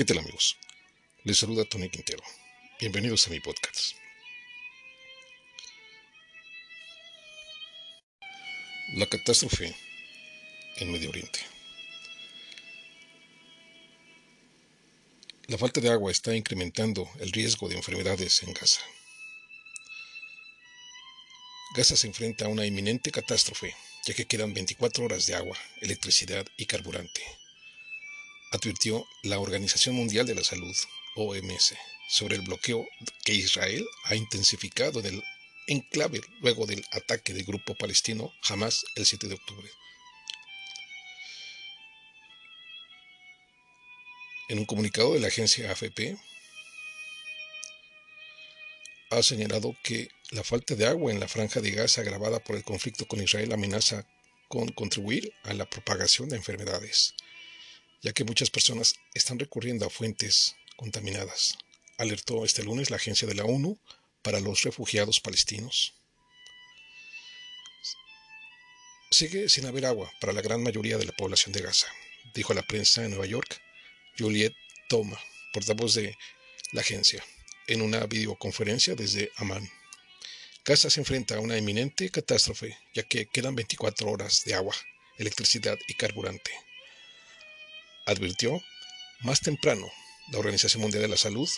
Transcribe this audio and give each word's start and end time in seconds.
¿Qué 0.00 0.06
tal 0.06 0.16
amigos? 0.16 0.56
Les 1.24 1.36
saluda 1.36 1.66
Tony 1.66 1.90
Quintero. 1.90 2.22
Bienvenidos 2.80 3.26
a 3.26 3.30
mi 3.30 3.38
podcast. 3.38 3.96
La 8.94 9.04
catástrofe 9.04 9.76
en 10.78 10.90
Medio 10.90 11.10
Oriente. 11.10 11.40
La 15.48 15.58
falta 15.58 15.82
de 15.82 15.90
agua 15.90 16.10
está 16.10 16.34
incrementando 16.34 17.06
el 17.18 17.30
riesgo 17.30 17.68
de 17.68 17.76
enfermedades 17.76 18.42
en 18.42 18.54
Gaza. 18.54 18.80
Gaza 21.76 21.94
se 21.94 22.06
enfrenta 22.06 22.46
a 22.46 22.48
una 22.48 22.64
inminente 22.64 23.10
catástrofe, 23.10 23.76
ya 24.06 24.14
que 24.14 24.24
quedan 24.24 24.54
24 24.54 25.04
horas 25.04 25.26
de 25.26 25.34
agua, 25.34 25.58
electricidad 25.82 26.46
y 26.56 26.64
carburante 26.64 27.39
advirtió 28.50 29.06
la 29.22 29.38
Organización 29.38 29.94
Mundial 29.94 30.26
de 30.26 30.34
la 30.34 30.44
Salud, 30.44 30.74
OMS, 31.16 31.74
sobre 32.08 32.36
el 32.36 32.42
bloqueo 32.42 32.86
que 33.24 33.34
Israel 33.34 33.86
ha 34.04 34.16
intensificado 34.16 35.00
en 35.00 35.06
el 35.06 35.24
enclave 35.68 36.20
luego 36.40 36.66
del 36.66 36.84
ataque 36.90 37.32
del 37.32 37.44
grupo 37.44 37.74
palestino 37.74 38.32
Hamas 38.48 38.84
el 38.96 39.06
7 39.06 39.28
de 39.28 39.34
octubre. 39.34 39.70
En 44.48 44.58
un 44.58 44.64
comunicado 44.64 45.14
de 45.14 45.20
la 45.20 45.28
agencia 45.28 45.70
AFP, 45.70 46.18
ha 49.10 49.22
señalado 49.22 49.76
que 49.84 50.08
la 50.30 50.42
falta 50.42 50.74
de 50.74 50.86
agua 50.86 51.12
en 51.12 51.20
la 51.20 51.28
franja 51.28 51.60
de 51.60 51.70
Gaza 51.70 52.00
agravada 52.00 52.40
por 52.40 52.56
el 52.56 52.64
conflicto 52.64 53.06
con 53.06 53.22
Israel 53.22 53.52
amenaza 53.52 54.06
con 54.48 54.68
contribuir 54.72 55.32
a 55.44 55.54
la 55.54 55.70
propagación 55.70 56.28
de 56.28 56.36
enfermedades 56.36 57.14
ya 58.02 58.12
que 58.12 58.24
muchas 58.24 58.50
personas 58.50 58.94
están 59.14 59.38
recurriendo 59.38 59.86
a 59.86 59.90
fuentes 59.90 60.56
contaminadas, 60.76 61.58
alertó 61.98 62.44
este 62.44 62.62
lunes 62.62 62.90
la 62.90 62.96
Agencia 62.96 63.28
de 63.28 63.34
la 63.34 63.44
ONU 63.44 63.78
para 64.22 64.40
los 64.40 64.62
Refugiados 64.62 65.20
Palestinos. 65.20 65.94
Sigue 69.10 69.48
sin 69.48 69.66
haber 69.66 69.86
agua 69.86 70.10
para 70.20 70.32
la 70.32 70.40
gran 70.40 70.62
mayoría 70.62 70.96
de 70.96 71.04
la 71.04 71.12
población 71.12 71.52
de 71.52 71.62
Gaza, 71.62 71.88
dijo 72.34 72.54
la 72.54 72.62
prensa 72.62 73.04
en 73.04 73.10
Nueva 73.10 73.26
York 73.26 73.60
Juliette 74.18 74.56
Toma, 74.88 75.18
portavoz 75.52 75.94
de 75.94 76.16
la 76.72 76.80
agencia, 76.80 77.22
en 77.66 77.82
una 77.82 78.06
videoconferencia 78.06 78.94
desde 78.94 79.30
Amán. 79.36 79.68
Gaza 80.64 80.90
se 80.90 81.00
enfrenta 81.00 81.36
a 81.36 81.40
una 81.40 81.58
inminente 81.58 82.10
catástrofe, 82.10 82.78
ya 82.94 83.02
que 83.02 83.26
quedan 83.26 83.54
24 83.54 84.08
horas 84.10 84.44
de 84.44 84.54
agua, 84.54 84.74
electricidad 85.18 85.78
y 85.88 85.94
carburante 85.94 86.50
advirtió 88.10 88.62
más 89.20 89.40
temprano 89.40 89.90
la 90.32 90.38
Organización 90.38 90.82
Mundial 90.82 91.02
de 91.02 91.08
la 91.08 91.16
Salud 91.16 91.48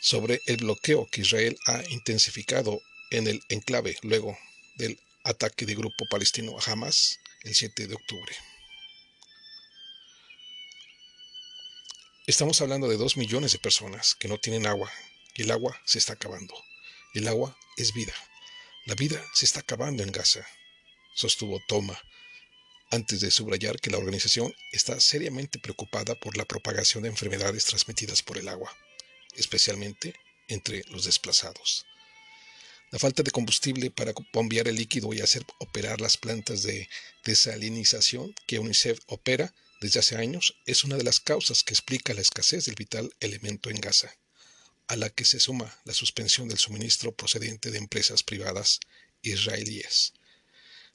sobre 0.00 0.40
el 0.46 0.58
bloqueo 0.58 1.06
que 1.10 1.22
Israel 1.22 1.58
ha 1.66 1.82
intensificado 1.90 2.80
en 3.10 3.26
el 3.26 3.42
enclave 3.48 3.96
luego 4.02 4.38
del 4.76 5.00
ataque 5.24 5.66
del 5.66 5.76
grupo 5.76 6.06
palestino 6.10 6.58
a 6.58 6.70
Hamas 6.70 7.18
el 7.42 7.54
7 7.54 7.86
de 7.86 7.94
octubre. 7.94 8.36
Estamos 12.26 12.60
hablando 12.60 12.88
de 12.88 12.98
dos 12.98 13.16
millones 13.16 13.52
de 13.52 13.58
personas 13.58 14.14
que 14.14 14.28
no 14.28 14.38
tienen 14.38 14.66
agua 14.66 14.92
y 15.34 15.42
el 15.42 15.50
agua 15.50 15.80
se 15.86 15.98
está 15.98 16.12
acabando. 16.12 16.54
El 17.14 17.26
agua 17.26 17.56
es 17.78 17.94
vida. 17.94 18.12
La 18.84 18.94
vida 18.94 19.24
se 19.32 19.46
está 19.46 19.60
acabando 19.60 20.02
en 20.02 20.12
Gaza, 20.12 20.46
sostuvo 21.14 21.60
Toma, 21.68 21.98
antes 22.90 23.20
de 23.20 23.30
subrayar 23.30 23.80
que 23.80 23.90
la 23.90 23.98
organización 23.98 24.54
está 24.72 24.98
seriamente 25.00 25.58
preocupada 25.58 26.14
por 26.14 26.36
la 26.36 26.44
propagación 26.44 27.02
de 27.02 27.10
enfermedades 27.10 27.64
transmitidas 27.64 28.22
por 28.22 28.38
el 28.38 28.48
agua, 28.48 28.74
especialmente 29.36 30.14
entre 30.48 30.82
los 30.88 31.04
desplazados. 31.04 31.86
La 32.90 32.98
falta 32.98 33.22
de 33.22 33.30
combustible 33.30 33.90
para 33.90 34.14
bombear 34.32 34.66
el 34.66 34.76
líquido 34.76 35.12
y 35.12 35.20
hacer 35.20 35.44
operar 35.58 36.00
las 36.00 36.16
plantas 36.16 36.62
de 36.62 36.88
desalinización 37.24 38.34
que 38.46 38.58
UNICEF 38.58 38.98
opera 39.06 39.54
desde 39.82 40.00
hace 40.00 40.16
años 40.16 40.54
es 40.64 40.84
una 40.84 40.96
de 40.96 41.04
las 41.04 41.20
causas 41.20 41.62
que 41.62 41.74
explica 41.74 42.14
la 42.14 42.22
escasez 42.22 42.64
del 42.64 42.74
vital 42.76 43.12
elemento 43.20 43.68
en 43.68 43.80
Gaza, 43.80 44.10
a 44.86 44.96
la 44.96 45.10
que 45.10 45.26
se 45.26 45.38
suma 45.38 45.78
la 45.84 45.92
suspensión 45.92 46.48
del 46.48 46.58
suministro 46.58 47.14
procedente 47.14 47.70
de 47.70 47.78
empresas 47.78 48.22
privadas 48.22 48.80
israelíes. 49.20 50.14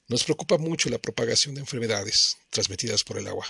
Nos 0.06 0.24
preocupa 0.24 0.58
mucho 0.58 0.90
la 0.90 0.98
propagación 0.98 1.54
de 1.54 1.62
enfermedades 1.62 2.36
transmitidas 2.50 3.04
por 3.04 3.18
el 3.18 3.26
agua, 3.26 3.46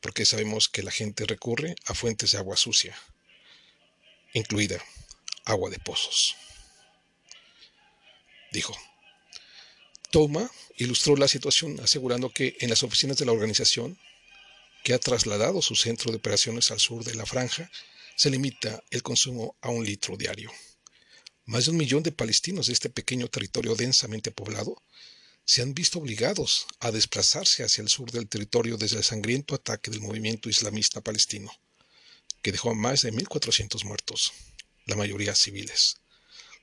porque 0.00 0.26
sabemos 0.26 0.68
que 0.68 0.82
la 0.82 0.90
gente 0.90 1.24
recurre 1.24 1.74
a 1.86 1.94
fuentes 1.94 2.32
de 2.32 2.38
agua 2.38 2.56
sucia, 2.56 2.96
incluida 4.34 4.82
agua 5.44 5.70
de 5.70 5.78
pozos. 5.78 6.36
Dijo. 8.52 8.76
Toma 10.10 10.48
ilustró 10.76 11.16
la 11.16 11.28
situación 11.28 11.80
asegurando 11.80 12.30
que 12.30 12.56
en 12.60 12.70
las 12.70 12.82
oficinas 12.82 13.16
de 13.16 13.24
la 13.24 13.32
organización, 13.32 13.98
que 14.84 14.92
ha 14.92 14.98
trasladado 14.98 15.62
su 15.62 15.74
centro 15.74 16.10
de 16.10 16.18
operaciones 16.18 16.70
al 16.70 16.78
sur 16.78 17.04
de 17.04 17.14
la 17.14 17.26
franja, 17.26 17.70
se 18.16 18.30
limita 18.30 18.82
el 18.90 19.02
consumo 19.02 19.56
a 19.60 19.70
un 19.70 19.84
litro 19.84 20.16
diario. 20.16 20.52
Más 21.46 21.64
de 21.64 21.72
un 21.72 21.78
millón 21.78 22.02
de 22.02 22.12
palestinos 22.12 22.66
de 22.66 22.74
este 22.74 22.90
pequeño 22.90 23.28
territorio 23.28 23.74
densamente 23.74 24.30
poblado 24.30 24.80
se 25.44 25.62
han 25.62 25.74
visto 25.74 25.98
obligados 25.98 26.66
a 26.80 26.90
desplazarse 26.90 27.64
hacia 27.64 27.82
el 27.82 27.88
sur 27.88 28.10
del 28.10 28.28
territorio 28.28 28.76
desde 28.76 28.96
el 28.96 29.04
sangriento 29.04 29.54
ataque 29.54 29.90
del 29.90 30.00
movimiento 30.00 30.48
islamista 30.48 31.00
palestino, 31.00 31.52
que 32.42 32.52
dejó 32.52 32.70
a 32.70 32.74
más 32.74 33.02
de 33.02 33.12
1.400 33.12 33.84
muertos, 33.84 34.32
la 34.86 34.96
mayoría 34.96 35.34
civiles. 35.34 35.96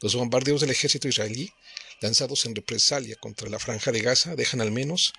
Los 0.01 0.15
bombardeos 0.15 0.61
del 0.61 0.71
ejército 0.71 1.07
israelí, 1.07 1.53
lanzados 2.01 2.45
en 2.45 2.55
represalia 2.55 3.15
contra 3.17 3.49
la 3.49 3.59
franja 3.59 3.91
de 3.91 4.01
Gaza, 4.01 4.35
dejan 4.35 4.61
al 4.61 4.71
menos 4.71 5.13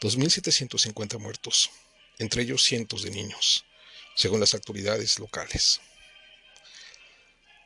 2.750 0.00 1.18
muertos, 1.20 1.70
entre 2.18 2.42
ellos 2.42 2.64
cientos 2.64 3.02
de 3.04 3.10
niños, 3.10 3.64
según 4.16 4.40
las 4.40 4.54
autoridades 4.54 5.20
locales. 5.20 5.80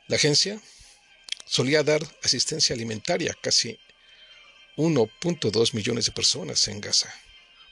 La 0.07 0.17
agencia 0.17 0.61
solía 1.45 1.83
dar 1.83 2.01
asistencia 2.23 2.75
alimentaria 2.75 3.35
casi 3.41 3.79
1.2 4.79 5.73
millones 5.73 6.05
de 6.05 6.13
personas 6.13 6.65
en 6.69 6.79
Gaza, 6.79 7.13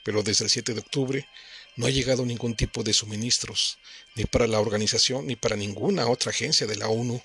pero 0.04 0.22
desde 0.22 0.44
el 0.44 0.50
7 0.50 0.74
de 0.74 0.80
octubre 0.80 1.26
no 1.76 1.86
ha 1.86 1.90
llegado 1.90 2.26
ningún 2.26 2.54
tipo 2.54 2.82
de 2.82 2.92
suministros, 2.92 3.78
ni 4.14 4.26
para 4.26 4.46
la 4.46 4.60
organización 4.60 5.26
ni 5.26 5.34
para 5.34 5.56
ninguna 5.56 6.06
otra 6.06 6.32
agencia 6.32 6.66
de 6.66 6.76
la 6.76 6.88
ONU, 6.88 7.22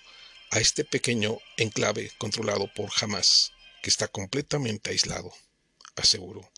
a 0.51 0.59
este 0.61 0.85
pequeño 0.85 1.37
enclave 1.57 2.13
controlado 2.17 2.73
por 2.73 2.91
Hamas, 3.01 3.51
que 3.81 3.89
está 3.89 4.07
completamente 4.07 4.91
aislado, 4.91 5.33
aseguró. 5.97 6.49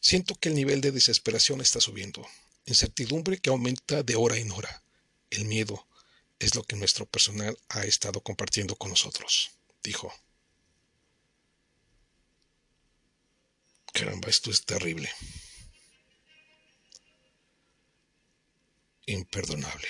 Siento 0.00 0.34
que 0.34 0.48
el 0.48 0.56
nivel 0.56 0.80
de 0.80 0.90
desesperación 0.90 1.60
está 1.60 1.80
subiendo, 1.80 2.26
incertidumbre 2.64 3.38
que 3.38 3.50
aumenta 3.50 4.02
de 4.02 4.16
hora 4.16 4.36
en 4.36 4.50
hora. 4.50 4.82
El 5.30 5.44
miedo 5.44 5.86
es 6.40 6.56
lo 6.56 6.64
que 6.64 6.74
nuestro 6.74 7.06
personal 7.06 7.56
ha 7.68 7.84
estado 7.84 8.20
compartiendo 8.20 8.74
con 8.74 8.90
nosotros, 8.90 9.52
dijo. 9.84 10.12
Caramba, 13.96 14.28
esto 14.28 14.50
es 14.50 14.62
terrible. 14.66 15.10
Imperdonable. 19.06 19.88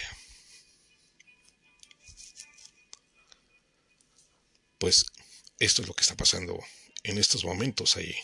Pues 4.79 5.07
esto 5.59 5.83
es 5.83 5.89
lo 5.89 5.95
que 5.95 6.03
está 6.03 6.15
pasando 6.15 6.57
en 7.03 7.19
estos 7.19 7.45
momentos 7.45 7.97
ahí. 7.97 8.15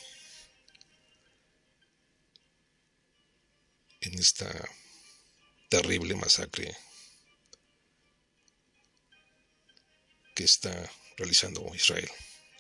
En 4.03 4.17
esta 4.21 4.53
terrible 5.69 6.15
masacre 6.15 6.77
que 10.37 10.45
está 10.45 10.93
realizando 11.17 11.75
Israel 11.75 12.09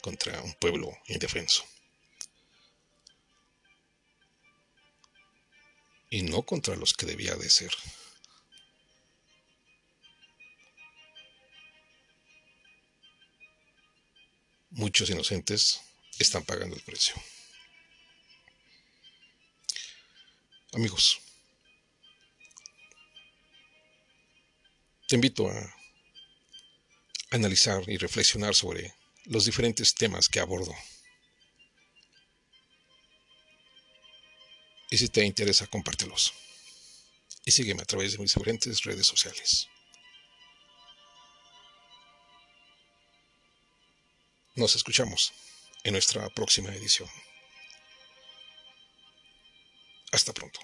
contra 0.01 0.43
un 0.43 0.55
pueblo 0.55 0.91
indefenso. 1.07 1.72
Y 6.13 6.21
no 6.21 6.43
contra 6.43 6.77
los 6.77 6.93
que 6.93 7.07
debía 7.07 7.35
de 7.37 7.49
ser. 7.49 7.75
Muchos 14.69 15.09
inocentes 15.09 15.81
están 16.19 16.45
pagando 16.45 16.77
el 16.77 16.83
precio. 16.83 17.15
Amigos, 20.75 21.19
te 25.09 25.15
invito 25.15 25.49
a 25.49 25.75
analizar 27.31 27.89
y 27.89 27.97
reflexionar 27.97 28.55
sobre 28.55 28.95
los 29.25 29.47
diferentes 29.47 29.95
temas 29.95 30.29
que 30.29 30.41
abordo 30.41 30.75
y 34.93 34.99
si 34.99 35.09
te 35.09 35.25
interesa, 35.25 35.67
compártelos. 35.69 36.35
y 37.47 37.51
sígueme 37.51 37.83
a 37.83 37.87
través 37.87 38.13
de 38.13 38.19
mis 38.19 38.35
diferentes 38.35 38.83
redes 38.85 39.07
sociales. 39.07 39.67
Nos 44.55 44.77
escuchamos 44.77 45.33
en 45.83 45.95
nuestra 45.95 46.29
próxima 46.29 46.75
edición. 46.75 47.09
Hasta 50.13 50.35
pronto. 50.35 50.61